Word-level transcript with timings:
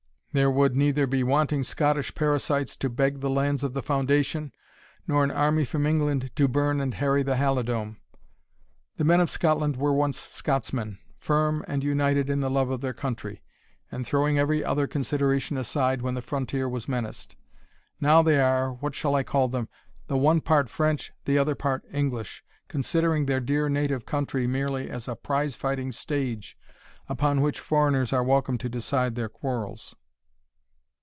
There 0.33 0.49
would 0.49 0.77
neither 0.77 1.07
be 1.07 1.25
wanting 1.25 1.61
Scottish 1.63 2.15
parasites 2.15 2.77
to 2.77 2.87
beg 2.89 3.19
the 3.19 3.29
lands 3.29 3.65
of 3.65 3.73
the 3.73 3.83
foundation, 3.83 4.53
nor 5.05 5.25
an 5.25 5.31
army 5.31 5.65
from 5.65 5.85
England 5.85 6.31
to 6.37 6.47
burn 6.47 6.79
and 6.79 6.93
harry 6.93 7.21
the 7.21 7.35
Halidome. 7.35 7.97
The 8.95 9.03
men 9.03 9.19
of 9.19 9.29
Scotland 9.29 9.75
were 9.75 9.91
once 9.91 10.17
Scotsmen, 10.17 10.99
firm 11.19 11.65
and 11.67 11.83
united 11.83 12.29
in 12.29 12.39
the 12.39 12.49
love 12.49 12.69
of 12.69 12.79
their 12.79 12.93
country, 12.93 13.41
and 13.91 14.07
throwing 14.07 14.39
every 14.39 14.63
other 14.63 14.87
consideration 14.87 15.57
aside 15.57 16.01
when 16.01 16.13
the 16.13 16.21
frontier 16.21 16.69
was 16.69 16.87
menaced 16.87 17.35
now 17.99 18.21
they 18.21 18.39
are 18.39 18.71
what 18.71 18.95
shall 18.95 19.15
I 19.15 19.23
call 19.23 19.49
them 19.49 19.67
the 20.07 20.15
one 20.15 20.39
part 20.39 20.69
French, 20.69 21.11
the 21.25 21.37
other 21.37 21.55
part 21.55 21.83
English, 21.91 22.41
considering 22.69 23.25
their 23.25 23.41
dear 23.41 23.67
native 23.67 24.05
country 24.05 24.47
merely 24.47 24.89
as 24.89 25.09
a 25.09 25.15
prize 25.17 25.57
fighting 25.57 25.91
stage, 25.91 26.57
upon 27.09 27.41
which 27.41 27.59
foreigners 27.59 28.13
are 28.13 28.23
welcome 28.23 28.57
to 28.59 28.69
decide 28.69 29.15
their 29.15 29.27
quarrels." 29.27 29.93